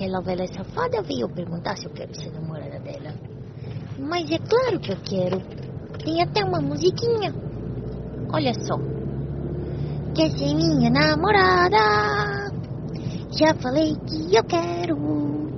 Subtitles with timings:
[0.00, 3.12] que velha safada veio perguntar se eu quero ser namorada dela.
[3.98, 5.42] Mas é claro que eu quero.
[6.02, 7.34] Tem até uma musiquinha.
[8.32, 8.78] Olha só.
[10.14, 12.50] Quer ser minha namorada?
[13.38, 15.49] Já falei que eu quero.